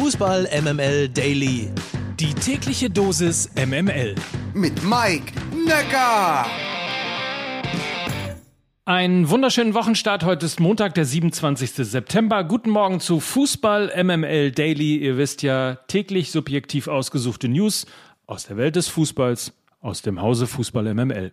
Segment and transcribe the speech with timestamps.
[0.00, 1.72] Fußball MML Daily.
[2.20, 4.14] Die tägliche Dosis MML.
[4.54, 5.32] Mit Mike
[5.66, 6.46] Necker.
[8.84, 10.22] Einen wunderschönen Wochenstart.
[10.22, 11.72] Heute ist Montag, der 27.
[11.72, 12.44] September.
[12.44, 14.98] Guten Morgen zu Fußball MML Daily.
[14.98, 17.84] Ihr wisst ja, täglich subjektiv ausgesuchte News
[18.28, 21.32] aus der Welt des Fußballs, aus dem Hause Fußball MML.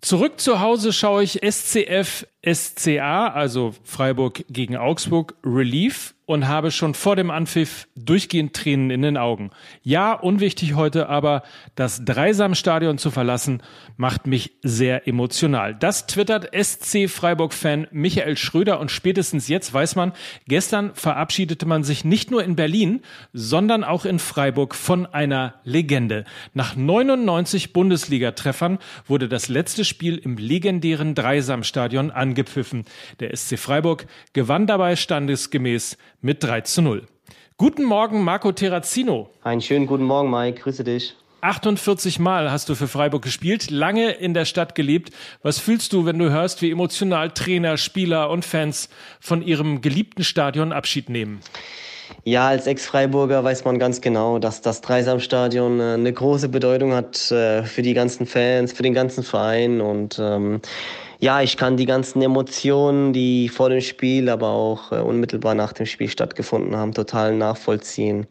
[0.00, 6.94] Zurück zu Hause schaue ich SCF SCA, also Freiburg gegen Augsburg, Relief und habe schon
[6.94, 9.50] vor dem Anpfiff durchgehend Tränen in den Augen.
[9.82, 11.42] Ja, unwichtig heute, aber
[11.74, 13.62] das Dreisamstadion zu verlassen,
[13.98, 15.74] macht mich sehr emotional.
[15.74, 20.12] Das twittert SC Freiburg-Fan Michael Schröder und spätestens jetzt weiß man,
[20.48, 23.02] gestern verabschiedete man sich nicht nur in Berlin,
[23.34, 26.24] sondern auch in Freiburg von einer Legende.
[26.54, 32.86] Nach 99 Bundesliga-Treffern wurde das letzte Spiel im legendären Dreisamstadion angepfiffen.
[33.20, 37.02] Der SC Freiburg gewann dabei standesgemäß mit 3 zu 0.
[37.56, 39.28] Guten Morgen, Marco Terrazino.
[39.42, 40.62] Einen schönen guten Morgen, Mike.
[40.62, 41.16] Grüße dich.
[41.42, 45.10] 48 Mal hast du für Freiburg gespielt, lange in der Stadt gelebt.
[45.42, 48.88] Was fühlst du, wenn du hörst, wie emotional Trainer, Spieler und Fans
[49.20, 51.40] von ihrem geliebten Stadion Abschied nehmen?
[52.22, 57.32] Ja, als Ex-Freiburger weiß man ganz genau, dass das Dreisamstadion äh, eine große Bedeutung hat
[57.32, 60.60] äh, für die ganzen Fans, für den ganzen Verein und ähm,
[61.22, 65.72] ja, ich kann die ganzen Emotionen, die vor dem Spiel, aber auch äh, unmittelbar nach
[65.72, 68.26] dem Spiel stattgefunden haben, total nachvollziehen.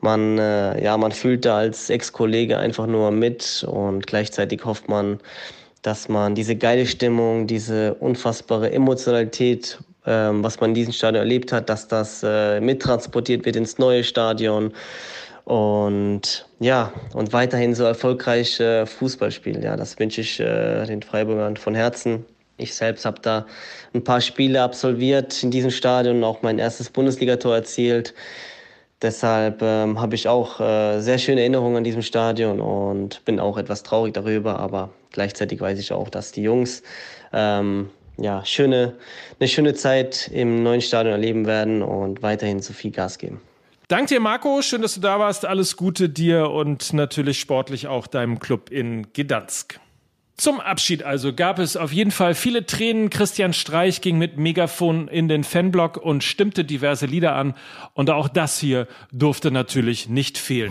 [0.00, 5.18] Man, äh, ja, man fühlt da als Ex-Kollege einfach nur mit und gleichzeitig hofft man,
[5.82, 11.50] dass man diese geile Stimmung, diese unfassbare Emotionalität, ähm, was man in diesem Stadion erlebt
[11.50, 14.72] hat, dass das äh, mittransportiert wird ins neue Stadion
[15.44, 19.62] und ja, und weiterhin so erfolgreich äh, Fußball spielen.
[19.62, 22.24] Ja, das wünsche ich äh, den Freiburgern von Herzen.
[22.56, 23.46] Ich selbst habe da
[23.94, 28.14] ein paar Spiele absolviert in diesem Stadion und auch mein erstes Bundesligator erzielt.
[29.02, 33.56] Deshalb ähm, habe ich auch äh, sehr schöne Erinnerungen an diesem Stadion und bin auch
[33.56, 36.82] etwas traurig darüber, aber gleichzeitig weiß ich auch, dass die Jungs
[37.32, 38.96] ähm, ja, schöne,
[39.38, 43.40] eine schöne Zeit im neuen Stadion erleben werden und weiterhin so viel Gas geben.
[43.90, 44.62] Dank dir, Marco.
[44.62, 45.44] Schön, dass du da warst.
[45.44, 49.80] Alles Gute dir und natürlich sportlich auch deinem Club in Gdansk.
[50.36, 53.10] Zum Abschied also gab es auf jeden Fall viele Tränen.
[53.10, 57.54] Christian Streich ging mit Megafon in den Fanblock und stimmte diverse Lieder an.
[57.92, 60.70] Und auch das hier durfte natürlich nicht fehlen.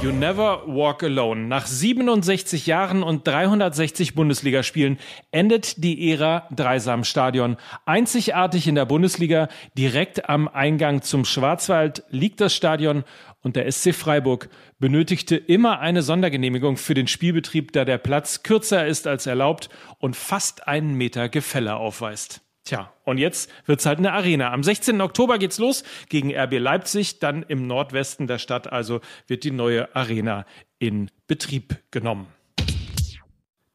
[0.00, 1.48] You Never Walk Alone.
[1.48, 4.96] Nach 67 Jahren und 360 Bundesligaspielen
[5.32, 7.56] endet die Ära Dreisam Stadion.
[7.84, 13.02] Einzigartig in der Bundesliga, direkt am Eingang zum Schwarzwald liegt das Stadion
[13.42, 18.86] und der SC Freiburg benötigte immer eine Sondergenehmigung für den Spielbetrieb, da der Platz kürzer
[18.86, 22.47] ist als erlaubt und fast einen Meter Gefälle aufweist.
[22.68, 24.52] Tja, und jetzt wird's halt eine Arena.
[24.52, 25.00] Am 16.
[25.00, 29.96] Oktober geht's los gegen RB Leipzig, dann im Nordwesten der Stadt, also wird die neue
[29.96, 30.44] Arena
[30.78, 32.26] in Betrieb genommen.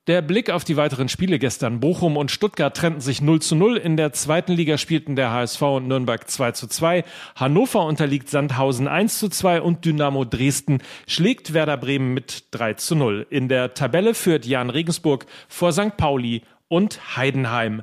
[0.06, 1.80] Der Blick auf die weiteren Spiele gestern.
[1.80, 3.78] Bochum und Stuttgart trennten sich 0 zu 0.
[3.78, 7.04] In der zweiten Liga spielten der HSV und Nürnberg 2 zu 2.
[7.36, 12.96] Hannover unterliegt Sandhausen 1 zu 2 und Dynamo Dresden schlägt Werder Bremen mit 3 zu
[12.96, 13.26] 0.
[13.32, 15.98] In der Tabelle führt Jan Regensburg vor St.
[15.98, 17.82] Pauli und Heidenheim.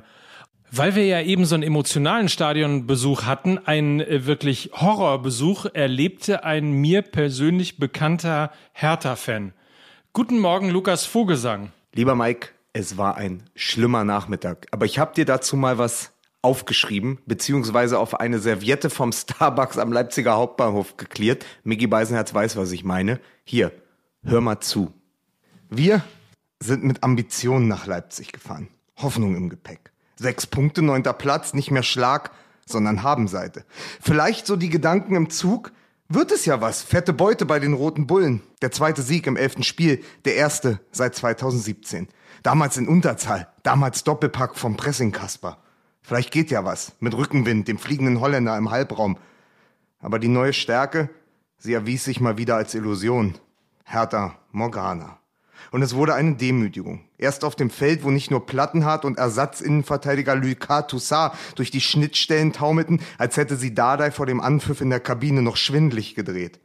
[0.73, 6.71] Weil wir ja eben so einen emotionalen Stadionbesuch hatten, einen äh, wirklich Horrorbesuch, erlebte ein
[6.71, 9.51] mir persönlich bekannter Hertha-Fan.
[10.13, 11.73] Guten Morgen, Lukas Vogelsang.
[11.93, 14.67] Lieber Mike, es war ein schlimmer Nachmittag.
[14.71, 19.91] Aber ich habe dir dazu mal was aufgeschrieben, beziehungsweise auf eine Serviette vom Starbucks am
[19.91, 21.45] Leipziger Hauptbahnhof geklärt.
[21.65, 23.19] Miggy Beisenherz weiß, was ich meine.
[23.43, 23.73] Hier,
[24.23, 24.93] hör mal zu.
[25.69, 26.01] Wir
[26.61, 28.69] sind mit Ambitionen nach Leipzig gefahren.
[28.95, 29.90] Hoffnung im Gepäck.
[30.21, 32.29] Sechs Punkte, neunter Platz, nicht mehr Schlag,
[32.67, 33.65] sondern Habenseite.
[33.99, 35.71] Vielleicht so die Gedanken im Zug,
[36.09, 36.83] wird es ja was.
[36.83, 38.43] Fette Beute bei den Roten Bullen.
[38.61, 42.07] Der zweite Sieg im elften Spiel, der erste seit 2017.
[42.43, 45.57] Damals in Unterzahl, damals Doppelpack vom Pressing Kasper.
[46.03, 49.17] Vielleicht geht ja was mit Rückenwind, dem fliegenden Holländer im Halbraum.
[50.01, 51.09] Aber die neue Stärke,
[51.57, 53.39] sie erwies sich mal wieder als Illusion.
[53.85, 55.20] Hertha Morgana
[55.71, 57.05] und es wurde eine Demütigung.
[57.17, 62.53] Erst auf dem Feld, wo nicht nur Plattenhardt und Ersatzinnenverteidiger Lucas Toussaint durch die Schnittstellen
[62.53, 66.59] taumelten, als hätte sie Dardai vor dem Anpfiff in der Kabine noch schwindlig gedreht.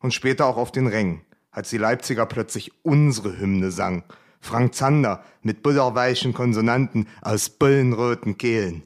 [0.00, 1.20] Und später auch auf den Rängen,
[1.50, 4.04] als die Leipziger plötzlich unsere Hymne sang.
[4.40, 8.82] Frank Zander mit butterweichen Konsonanten aus bullenroten Kehlen.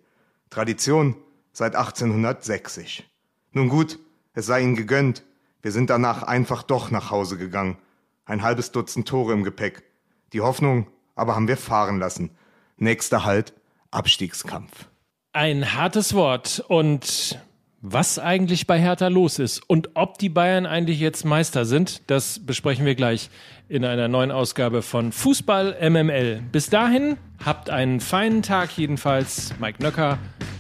[0.51, 1.17] Tradition
[1.53, 3.09] seit 1860.
[3.53, 3.99] Nun gut,
[4.35, 5.25] es sei ihnen gegönnt.
[5.63, 7.79] Wir sind danach einfach doch nach Hause gegangen.
[8.27, 9.85] Ein halbes Dutzend Tore im Gepäck.
[10.33, 12.31] Die Hoffnung aber haben wir fahren lassen.
[12.77, 13.55] Nächster Halt,
[13.91, 14.89] Abstiegskampf.
[15.33, 17.39] Ein hartes Wort und
[17.81, 22.45] was eigentlich bei Hertha los ist und ob die Bayern eigentlich jetzt Meister sind, das
[22.45, 23.31] besprechen wir gleich
[23.69, 26.43] in einer neuen Ausgabe von Fußball MML.
[26.53, 29.55] Bis dahin, habt einen feinen Tag jedenfalls.
[29.59, 30.19] Mike Nöcker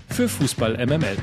[0.08, 1.16] für Fußball MML.